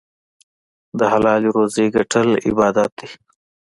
د 0.99 0.99
حلالې 1.13 1.49
روزۍ 1.57 1.85
ګټل 1.95 2.27
عبادت 2.47 2.91
دی. 2.99 3.09